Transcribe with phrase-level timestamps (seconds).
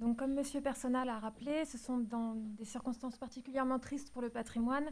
[0.00, 4.30] Donc, comme Monsieur Personnal a rappelé, ce sont dans des circonstances particulièrement tristes pour le
[4.30, 4.90] patrimoine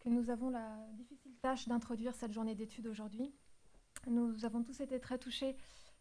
[0.00, 3.34] que nous avons la difficile tâche d'introduire cette journée d'études aujourd'hui.
[4.06, 5.56] Nous avons tous été très touchés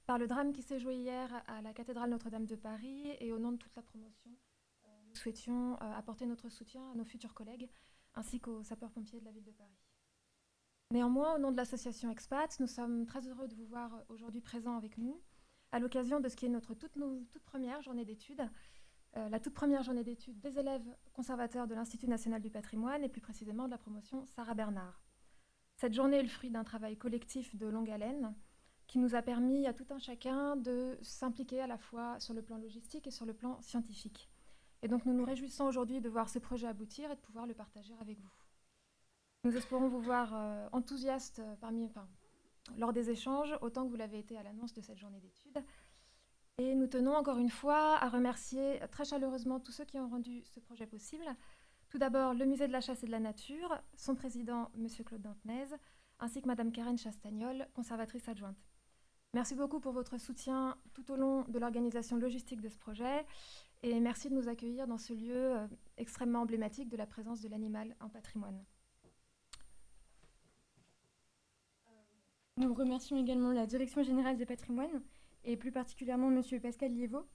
[0.06, 3.40] par le drame qui s'est joué hier à la cathédrale Notre-Dame de Paris et au
[3.40, 4.32] nom de toute la promotion,
[4.86, 7.70] euh, nous souhaitions euh, apporter notre soutien à nos futurs collègues
[8.14, 9.82] ainsi qu'aux sapeurs-pompiers de la ville de Paris.
[10.92, 14.78] Néanmoins, au nom de l'association Expat, nous sommes très heureux de vous voir aujourd'hui présents
[14.78, 15.20] avec nous
[15.76, 16.94] à l'occasion de ce qui est notre toute,
[17.44, 18.50] première journée d'études,
[19.18, 23.10] euh, la toute première journée d'études des élèves conservateurs de l'Institut national du patrimoine et
[23.10, 25.02] plus précisément de la promotion Sarah Bernard.
[25.76, 28.34] Cette journée est le fruit d'un travail collectif de longue haleine
[28.88, 32.42] qui nous a permis à tout un chacun de s'impliquer à la fois sur le
[32.42, 34.30] plan logistique et sur le plan scientifique.
[34.82, 37.54] Et donc nous nous réjouissons aujourd'hui de voir ce projet aboutir et de pouvoir le
[37.54, 38.32] partager avec vous.
[39.44, 42.08] Nous espérons vous voir euh, enthousiastes parmi, enfin,
[42.78, 45.64] lors des échanges, autant que vous l'avez été à l'annonce de cette journée d'études.
[46.58, 50.44] Et nous tenons encore une fois à remercier très chaleureusement tous ceux qui ont rendu
[50.46, 51.26] ce projet possible.
[51.90, 54.88] Tout d'abord, le Musée de la Chasse et de la Nature, son président, M.
[55.06, 55.76] Claude Dantenez,
[56.20, 58.58] ainsi que Mme Karen Chastagnol, conservatrice adjointe.
[59.34, 63.26] Merci beaucoup pour votre soutien tout au long de l'organisation logistique de ce projet
[63.84, 67.50] et merci de nous accueillir dans ce lieu euh, extrêmement emblématique de la présence de
[67.50, 68.64] l'animal en patrimoine.
[72.58, 75.04] Nous remercions également la Direction générale des patrimoines
[75.44, 76.42] et plus particulièrement M.
[76.62, 77.28] Pascal Liévaux,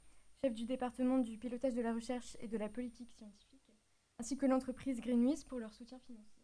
[0.43, 3.71] chef du département du pilotage de la recherche et de la politique scientifique,
[4.19, 6.43] ainsi que l'entreprise Greenwiz pour leur soutien financier.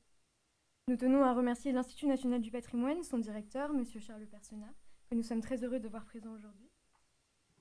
[0.89, 3.83] Nous tenons à remercier l'Institut national du patrimoine, son directeur, M.
[3.99, 4.69] Charles Persona,
[5.09, 6.69] que nous sommes très heureux de voir présent aujourd'hui.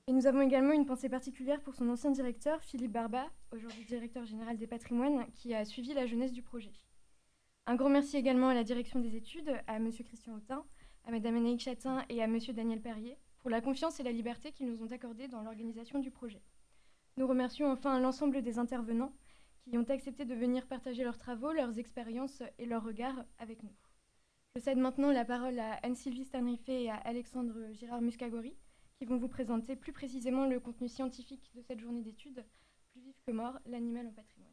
[0.08, 4.26] Et nous avons également une pensée particulière pour son ancien directeur, Philippe Barba, aujourd'hui directeur
[4.26, 6.74] général des patrimoines, qui a suivi la jeunesse du projet.
[7.64, 9.90] Un grand merci également à la direction des études, à M.
[9.90, 10.64] Christian Autin,
[11.06, 12.38] à Mme Anaïque Chatin et à M.
[12.52, 16.10] Daniel Perrier pour la confiance et la liberté qu'ils nous ont accordées dans l'organisation du
[16.10, 16.42] projet.
[17.16, 19.12] Nous remercions enfin l'ensemble des intervenants
[19.62, 23.72] qui ont accepté de venir partager leurs travaux, leurs expériences et leurs regards avec nous.
[24.56, 28.56] Je cède maintenant la parole à Anne-Sylvie Sternriffet et à Alexandre Girard Muscagori,
[28.98, 32.44] qui vont vous présenter plus précisément le contenu scientifique de cette journée d'études,
[32.90, 34.52] plus vif que mort, l'animal en patrimoine.